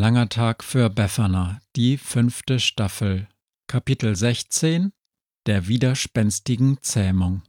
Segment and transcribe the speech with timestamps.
[0.00, 3.28] langer Tag für Befana, die fünfte Staffel,
[3.66, 4.92] Kapitel 16
[5.44, 7.42] Der widerspenstigen Zähmung.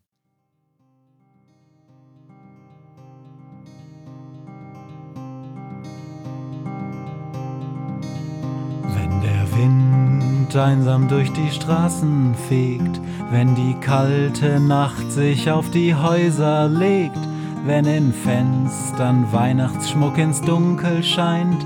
[8.83, 12.99] Wenn der Wind einsam durch die Straßen fegt,
[13.29, 17.15] wenn die kalte Nacht sich auf die Häuser legt,
[17.65, 21.65] wenn in Fenstern Weihnachtsschmuck ins Dunkel scheint,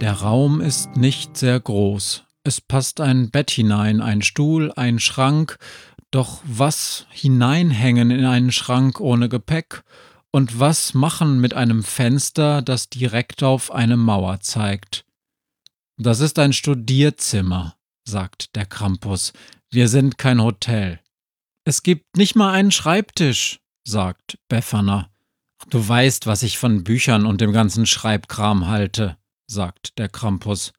[0.00, 2.24] Der Raum ist nicht sehr groß.
[2.42, 5.56] Es passt ein Bett hinein, ein Stuhl, ein Schrank,
[6.10, 9.84] doch was hineinhängen in einen Schrank ohne Gepäck
[10.32, 15.06] und was machen mit einem Fenster, das direkt auf eine Mauer zeigt?
[15.96, 19.32] Das ist ein Studierzimmer, sagt der Krampus.
[19.70, 21.00] Wir sind kein Hotel.
[21.64, 25.08] Es gibt nicht mal einen Schreibtisch, sagt Befana.
[25.70, 29.16] Du weißt, was ich von Büchern und dem ganzen Schreibkram halte
[29.54, 30.72] sagt der Krampus.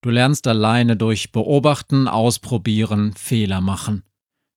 [0.00, 4.04] Du lernst alleine durch Beobachten, Ausprobieren, Fehler machen.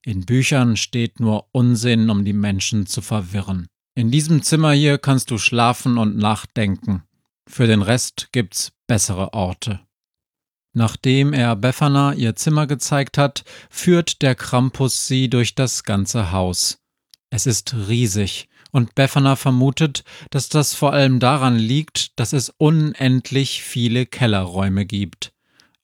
[0.04, 3.66] In Büchern steht nur Unsinn, um die Menschen zu verwirren.
[3.94, 7.02] In diesem Zimmer hier kannst du schlafen und nachdenken.
[7.48, 9.80] Für den Rest gibt's bessere Orte.
[10.72, 16.78] Nachdem er Befana ihr Zimmer gezeigt hat, führt der Krampus sie durch das ganze Haus.
[17.30, 23.62] Es ist riesig und Befana vermutet, dass das vor allem daran liegt, dass es unendlich
[23.62, 25.32] viele Kellerräume gibt.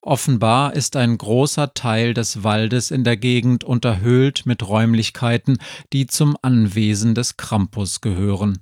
[0.00, 5.58] Offenbar ist ein großer Teil des Waldes in der Gegend unterhöhlt mit Räumlichkeiten,
[5.92, 8.58] die zum Anwesen des Krampus gehören.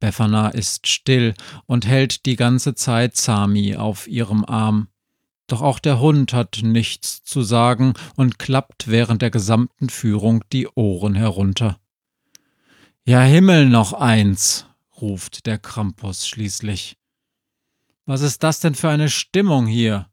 [0.00, 1.34] Befana ist still
[1.66, 4.88] und hält die ganze Zeit Sami auf ihrem Arm.
[5.46, 10.68] Doch auch der Hund hat nichts zu sagen und klappt während der gesamten Führung die
[10.68, 11.78] Ohren herunter.
[13.06, 14.66] Ja, Himmel noch eins,
[15.00, 16.98] ruft der Krampus schließlich.
[18.04, 20.10] Was ist das denn für eine Stimmung hier?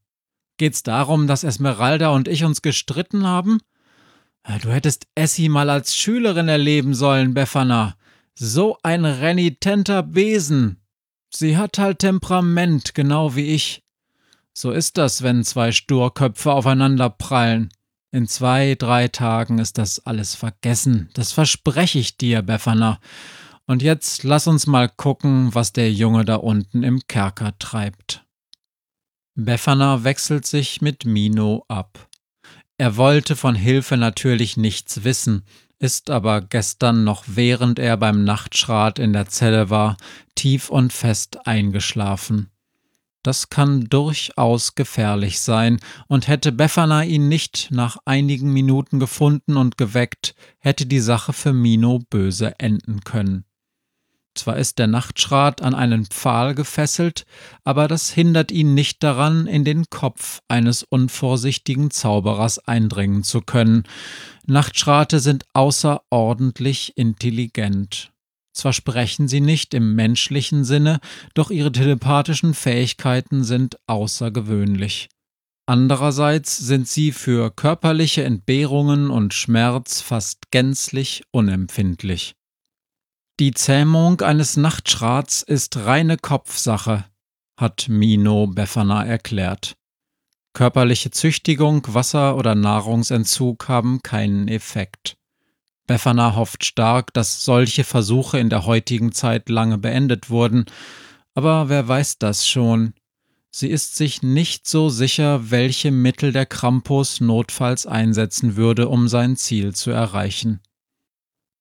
[0.58, 3.60] Geht's darum, dass Esmeralda und ich uns gestritten haben?
[4.44, 7.96] Äh, du hättest Essie mal als Schülerin erleben sollen, Befana.
[8.36, 10.82] So ein renitenter Besen.
[11.30, 13.84] Sie hat halt Temperament, genau wie ich.
[14.54, 17.70] So ist das, wenn zwei Sturköpfe aufeinander prallen.
[18.18, 21.08] In zwei, drei Tagen ist das alles vergessen.
[21.14, 23.00] Das verspreche ich dir, Befana.
[23.68, 28.26] Und jetzt lass uns mal gucken, was der Junge da unten im Kerker treibt.
[29.36, 32.10] Befana wechselt sich mit Mino ab.
[32.80, 35.44] Er wollte von Hilfe natürlich nichts wissen,
[35.78, 39.96] ist aber gestern noch während er beim Nachtschrat in der Zelle war,
[40.34, 42.50] tief und fest eingeschlafen.
[43.24, 49.78] Das kann durchaus gefährlich sein, und hätte Befana ihn nicht nach einigen Minuten gefunden und
[49.78, 53.44] geweckt, hätte die Sache für Mino böse enden können.
[54.38, 57.26] Zwar ist der Nachtschrat an einen Pfahl gefesselt,
[57.64, 63.84] aber das hindert ihn nicht daran, in den Kopf eines unvorsichtigen Zauberers eindringen zu können.
[64.46, 68.12] Nachtschrate sind außerordentlich intelligent.
[68.58, 71.00] Zwar sprechen sie nicht im menschlichen Sinne,
[71.36, 75.10] doch ihre telepathischen Fähigkeiten sind außergewöhnlich.
[75.68, 82.34] Andererseits sind sie für körperliche Entbehrungen und Schmerz fast gänzlich unempfindlich.
[83.40, 87.06] Die Zähmung eines Nachtschrats ist reine Kopfsache,
[87.60, 89.76] hat Mino Befana erklärt.
[90.54, 95.17] Körperliche Züchtigung, Wasser- oder Nahrungsentzug haben keinen Effekt.
[95.88, 100.66] Befana hofft stark, dass solche Versuche in der heutigen Zeit lange beendet wurden,
[101.34, 102.94] aber wer weiß das schon?
[103.50, 109.36] Sie ist sich nicht so sicher, welche Mittel der Krampus notfalls einsetzen würde, um sein
[109.36, 110.62] Ziel zu erreichen.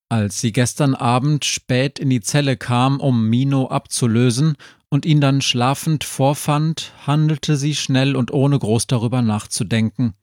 [0.08, 4.56] Als sie gestern Abend spät in die Zelle kam, um Mino abzulösen
[4.88, 10.14] und ihn dann schlafend vorfand, handelte sie schnell und ohne groß darüber nachzudenken.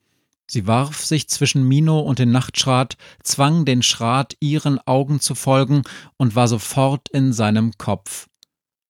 [0.49, 5.83] Sie warf sich zwischen Mino und den Nachtschrat, zwang den Schrat, ihren Augen zu folgen
[6.17, 8.27] und war sofort in seinem Kopf.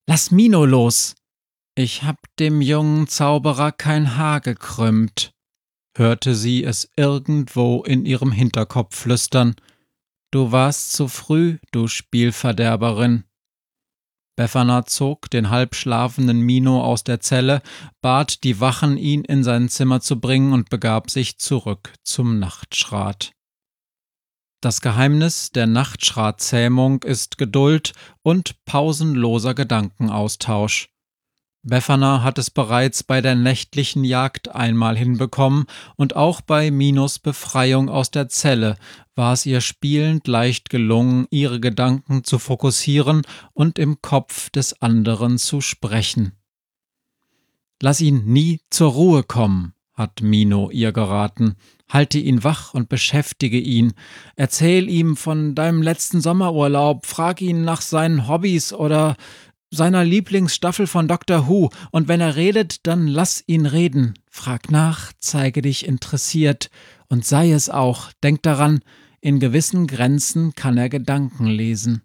[0.08, 1.16] Lass Mino los!
[1.76, 5.34] Ich hab dem jungen Zauberer kein Haar gekrümmt,
[5.98, 9.56] hörte sie es irgendwo in ihrem Hinterkopf flüstern.
[10.32, 13.24] Du warst zu früh, du Spielverderberin.
[14.36, 17.62] Befana zog den halbschlafenden Mino aus der Zelle,
[18.02, 23.34] bat die Wachen, ihn in sein Zimmer zu bringen und begab sich zurück zum Nachtschrat.
[24.64, 27.94] Das Geheimnis der Nachtschratzähmung ist Geduld
[28.24, 30.93] und pausenloser Gedankenaustausch.
[31.66, 35.66] Befana hat es bereits bei der nächtlichen Jagd einmal hinbekommen
[35.96, 38.76] und auch bei Minos Befreiung aus der Zelle
[39.16, 43.22] war es ihr spielend leicht gelungen, ihre Gedanken zu fokussieren
[43.54, 46.34] und im Kopf des anderen zu sprechen.
[47.82, 51.56] Lass ihn nie zur Ruhe kommen, hat Mino ihr geraten.
[51.88, 53.94] Halte ihn wach und beschäftige ihn.
[54.36, 59.16] Erzähl ihm von deinem letzten Sommerurlaub, frag ihn nach seinen Hobbys oder
[59.74, 64.14] seiner Lieblingsstaffel von Doctor Who, und wenn er redet, dann lass ihn reden.
[64.30, 66.70] Frag nach, zeige dich interessiert,
[67.08, 68.82] und sei es auch, denk daran,
[69.20, 72.04] in gewissen Grenzen kann er Gedanken lesen.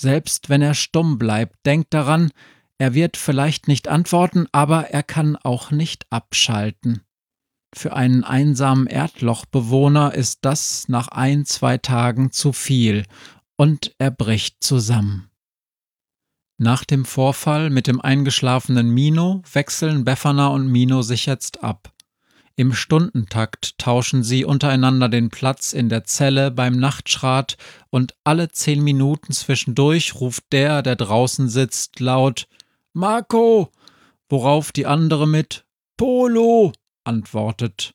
[0.00, 2.30] Selbst wenn er stumm bleibt, denk daran,
[2.78, 7.02] er wird vielleicht nicht antworten, aber er kann auch nicht abschalten.
[7.74, 13.04] Für einen einsamen Erdlochbewohner ist das nach ein, zwei Tagen zu viel,
[13.56, 15.30] und er bricht zusammen.
[16.58, 21.92] Nach dem Vorfall mit dem eingeschlafenen Mino wechseln Befana und Mino sich jetzt ab.
[22.58, 27.58] Im Stundentakt tauschen sie untereinander den Platz in der Zelle beim Nachtschrat
[27.90, 32.48] und alle zehn Minuten zwischendurch ruft der, der draußen sitzt, laut
[32.94, 33.70] Marco,
[34.30, 35.66] worauf die andere mit
[35.98, 36.72] Polo
[37.04, 37.92] antwortet.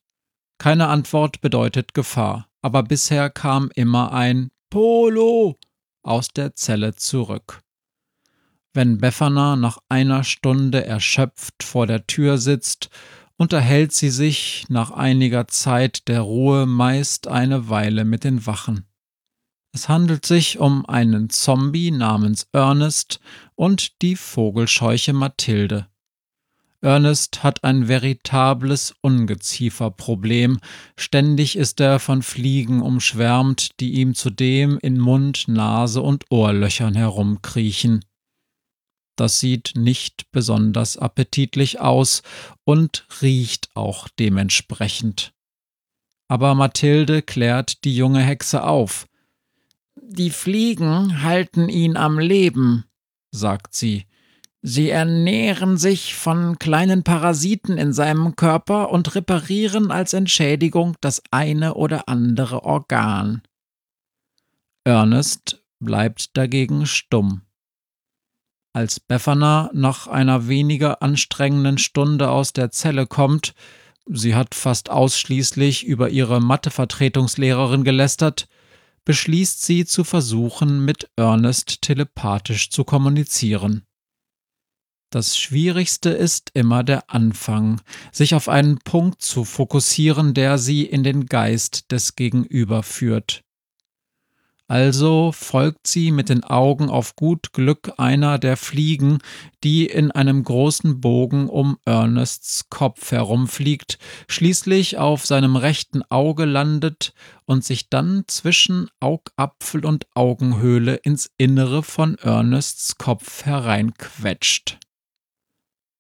[0.60, 5.58] Keine Antwort bedeutet Gefahr, aber bisher kam immer ein Polo
[6.04, 7.64] aus der Zelle zurück.
[8.74, 12.90] Wenn Befana nach einer Stunde erschöpft vor der Tür sitzt,
[13.36, 18.86] unterhält sie sich nach einiger Zeit der Ruhe meist eine Weile mit den Wachen.
[19.74, 23.20] Es handelt sich um einen Zombie namens Ernest
[23.56, 25.88] und die Vogelscheuche Mathilde.
[26.82, 30.60] Ernest hat ein veritables Ungezieferproblem.
[30.98, 38.04] Ständig ist er von Fliegen umschwärmt, die ihm zudem in Mund, Nase und Ohrlöchern herumkriechen.
[39.22, 42.24] Das sieht nicht besonders appetitlich aus
[42.64, 45.32] und riecht auch dementsprechend.
[46.28, 49.06] Aber Mathilde klärt die junge Hexe auf.
[49.96, 52.86] Die Fliegen halten ihn am Leben,
[53.30, 54.08] sagt sie.
[54.64, 61.76] Sie ernähren sich von kleinen Parasiten in seinem Körper und reparieren als Entschädigung das eine
[61.76, 63.44] oder andere Organ.
[64.84, 67.44] Ernest bleibt dagegen stumm.
[68.74, 73.54] Als Befana nach einer weniger anstrengenden Stunde aus der Zelle kommt,
[74.06, 78.48] sie hat fast ausschließlich über ihre Mathevertretungslehrerin gelästert,
[79.04, 83.84] beschließt sie zu versuchen, mit Ernest telepathisch zu kommunizieren.
[85.10, 87.82] Das Schwierigste ist immer der Anfang,
[88.14, 93.44] sich auf einen Punkt zu fokussieren, der sie in den Geist des Gegenüber führt.
[94.72, 99.18] Also folgt sie mit den Augen auf gut Glück einer der Fliegen,
[99.66, 104.00] die in einem großen Bogen um Ernests Kopf herumfliegt,
[104.30, 107.14] schließlich auf seinem rechten Auge landet
[107.44, 114.80] und sich dann zwischen Augapfel und Augenhöhle ins Innere von Ernests Kopf hereinquetscht.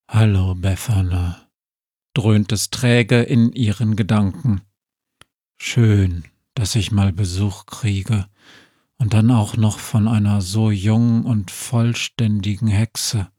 [0.07, 1.49] Hallo, Befana,
[2.13, 4.61] dröhnt es träge in ihren Gedanken.
[5.57, 6.23] Schön,
[6.53, 8.27] dass ich mal Besuch kriege
[8.97, 13.31] und dann auch noch von einer so jungen und vollständigen Hexe.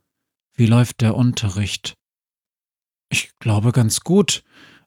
[0.54, 1.94] Wie läuft der Unterricht?
[3.10, 4.42] Ich glaube ganz gut,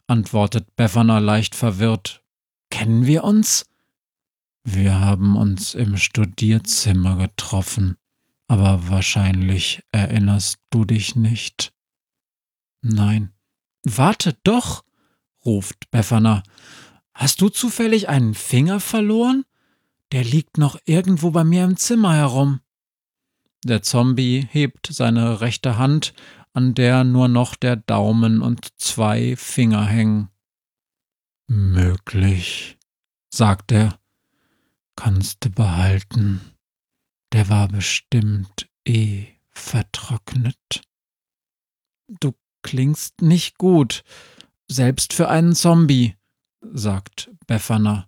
[0.07, 2.23] antwortet Befana leicht verwirrt.
[2.69, 3.65] Kennen wir uns?
[4.63, 7.97] Wir haben uns im Studierzimmer getroffen,
[8.47, 11.71] aber wahrscheinlich erinnerst du dich nicht.
[12.81, 13.31] Nein.
[13.83, 14.83] Warte doch,
[15.45, 16.41] ruft Befana.
[17.15, 19.45] Hast du zufällig einen Finger verloren?
[20.11, 22.59] Der liegt noch irgendwo bei mir im Zimmer herum.
[23.63, 26.13] Der Zombie hebt seine rechte Hand,
[26.53, 30.29] an der nur noch der Daumen und zwei Finger hängen.
[31.47, 32.77] Möglich,
[33.29, 33.97] sagt er.
[34.97, 36.41] kannst du behalten.
[37.31, 40.81] Der war bestimmt eh vertrocknet.
[42.07, 44.03] Du klingst nicht gut,
[44.67, 46.15] selbst für einen Zombie,
[46.73, 48.07] sagt Befana.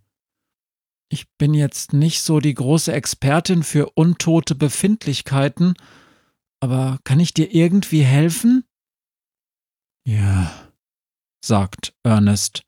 [1.09, 5.75] Ich bin jetzt nicht so die große Expertin für untote Befindlichkeiten,
[6.59, 8.65] aber kann ich dir irgendwie helfen?
[10.05, 10.51] Ja,
[11.43, 12.63] sagt Ernest.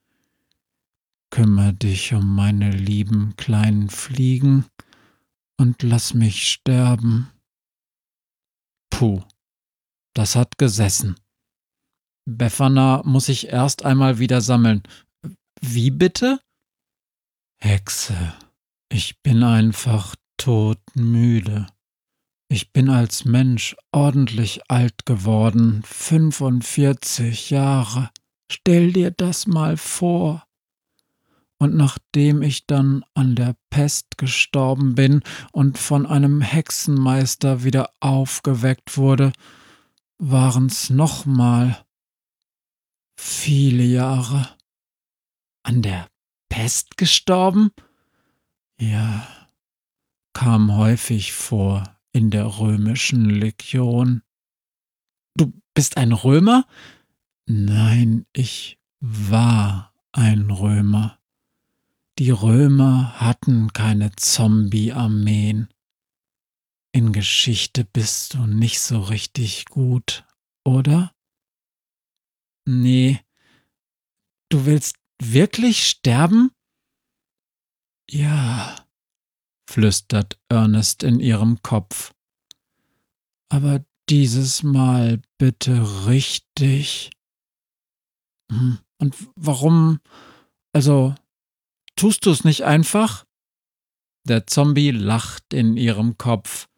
[1.31, 4.65] Kümmer dich um meine lieben kleinen Fliegen
[5.57, 7.29] und lass mich sterben.
[8.89, 9.21] Puh,
[10.13, 11.15] das hat gesessen.
[12.25, 14.83] Befana muss sich erst einmal wieder sammeln.
[15.61, 16.39] Wie bitte?
[17.57, 18.33] Hexe,
[18.89, 21.67] ich bin einfach todmüde.
[22.47, 28.09] Ich bin als Mensch ordentlich alt geworden, 45 Jahre.
[28.51, 30.45] Stell dir das mal vor.
[31.59, 38.97] Und nachdem ich dann an der Pest gestorben bin und von einem Hexenmeister wieder aufgeweckt
[38.97, 39.33] wurde,
[40.17, 41.85] waren's nochmal
[43.17, 44.58] viele Jahre.
[45.69, 46.09] An der
[46.49, 47.69] Pest gestorben?
[48.81, 49.27] Ja,
[50.33, 54.23] kam häufig vor in der römischen Legion.
[55.35, 56.65] Du bist ein Römer?
[57.45, 61.19] Nein, ich war ein Römer.
[62.17, 65.69] Die Römer hatten keine Zombie-Armeen.
[66.93, 70.25] In Geschichte bist du nicht so richtig gut,
[70.63, 71.13] oder?
[72.65, 73.19] Nee.
[74.49, 76.51] Du willst wirklich sterben?
[78.09, 78.75] Ja,
[79.69, 82.13] flüstert Ernest in ihrem Kopf.
[83.49, 87.11] Aber dieses Mal bitte richtig.
[88.51, 89.99] Hm, und warum?
[90.73, 91.15] Also,
[91.99, 93.25] Tust du es nicht einfach?
[94.25, 96.69] Der Zombie lacht in ihrem Kopf.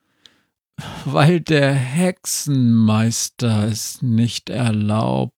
[1.05, 5.37] Weil der Hexenmeister es nicht erlaubt.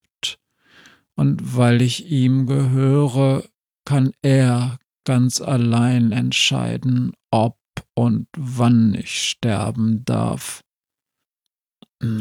[1.15, 3.43] Und weil ich ihm gehöre,
[3.85, 7.57] kann er ganz allein entscheiden, ob
[7.95, 10.61] und wann ich sterben darf.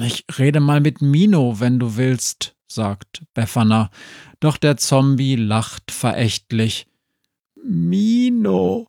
[0.00, 3.90] Ich rede mal mit Mino, wenn du willst, sagt Befana,
[4.40, 6.86] doch der Zombie lacht verächtlich.
[7.64, 8.86] Mino,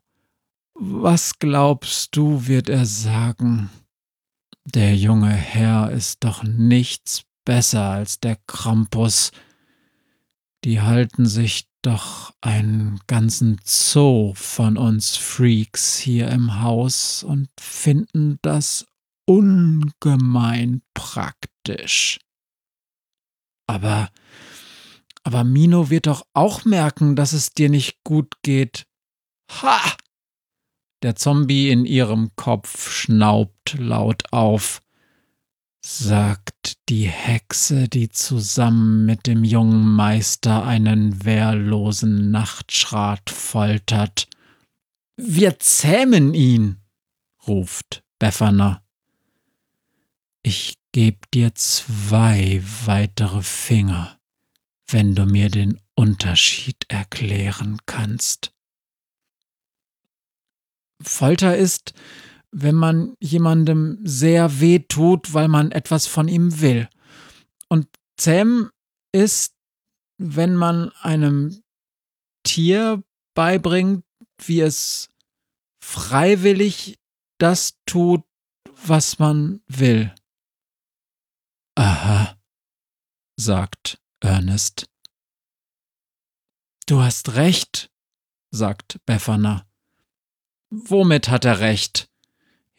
[0.76, 3.70] was glaubst du, wird er sagen?
[4.66, 9.32] Der junge Herr ist doch nichts besser als der Krampus.
[10.64, 18.40] Die halten sich doch einen ganzen Zoo von uns Freaks hier im Haus und finden
[18.42, 18.86] das
[19.26, 22.20] ungemein praktisch.
[23.68, 24.10] Aber
[25.24, 28.86] aber Mino wird doch auch merken, dass es dir nicht gut geht.
[29.62, 29.80] Ha!
[31.02, 34.83] Der Zombie in ihrem Kopf schnaubt laut auf.
[35.86, 44.28] Sagt die Hexe, die zusammen mit dem jungen Meister einen wehrlosen Nachtschrat foltert.
[45.18, 46.78] Wir zähmen ihn,
[47.48, 48.82] ruft Befana.
[50.42, 54.18] Ich geb dir zwei weitere Finger
[54.94, 58.54] wenn du mir den Unterschied erklären kannst.
[61.02, 61.94] Folter ist,
[62.54, 66.88] wenn man jemandem sehr weh tut, weil man etwas von ihm will.
[67.68, 68.70] Und Zähmen
[69.12, 69.56] ist,
[70.18, 71.64] wenn man einem
[72.44, 74.06] Tier beibringt,
[74.38, 75.10] wie es
[75.84, 77.00] freiwillig
[77.40, 78.24] das tut,
[78.86, 80.14] was man will.
[81.76, 82.38] Aha,
[83.36, 84.90] sagt Ernest.
[86.86, 87.90] Du hast recht,
[88.52, 89.66] sagt Befana.
[90.70, 92.13] Womit hat er recht?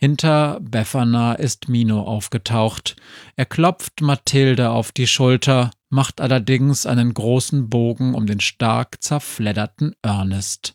[0.05, 2.95] Hinter Befana ist Mino aufgetaucht.
[3.37, 9.97] Er klopft Mathilde auf die Schulter, macht allerdings einen großen Bogen um den stark zerfledderten
[10.03, 10.75] Ernest.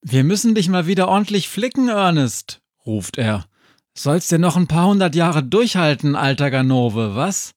[0.00, 3.44] Wir müssen dich mal wieder ordentlich flicken, Ernest, ruft er.
[3.92, 7.52] Sollst dir noch ein paar hundert Jahre durchhalten, alter Ganove, was?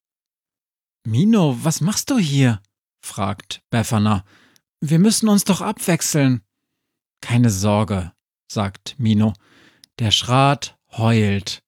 [1.08, 2.62] Mino, was machst du hier?
[3.02, 4.26] fragt Befana.
[4.82, 6.42] Wir müssen uns doch abwechseln.
[7.22, 8.12] Keine Sorge,
[8.52, 9.32] sagt Mino.
[10.00, 11.64] Der Schrat heult.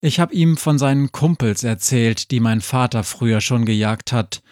[0.00, 4.42] Ich hab ihm von seinen Kumpels erzählt, die mein Vater früher schon gejagt hat.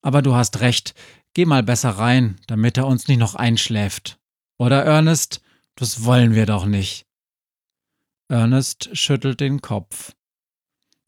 [0.00, 0.94] Aber du hast recht,
[1.34, 4.18] geh mal besser rein, damit er uns nicht noch einschläft.
[4.58, 5.42] Oder Ernest?
[5.74, 7.06] Das wollen wir doch nicht.
[8.28, 10.14] Ernest schüttelt den Kopf.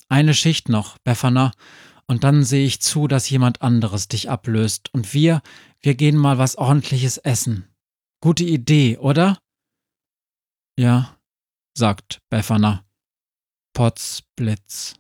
[0.09, 1.53] Eine Schicht noch, Befana,
[2.07, 5.41] und dann sehe ich zu, dass jemand anderes dich ablöst und wir,
[5.81, 7.69] wir gehen mal was ordentliches essen.
[8.21, 9.39] Gute Idee, oder?
[10.77, 11.14] Ja,
[11.77, 12.85] sagt Befana.
[13.73, 14.95] Potzblitz.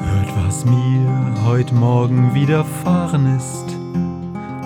[0.00, 3.66] Hört, was mir heut Morgen widerfahren ist.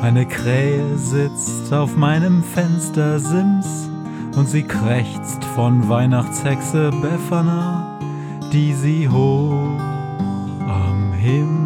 [0.02, 3.90] Eine Krähe sitzt auf meinem Fenstersims
[4.36, 7.98] und sie krächzt von Weihnachtshexe Befana,
[8.52, 9.80] die sie hoch
[10.68, 11.65] am Himmel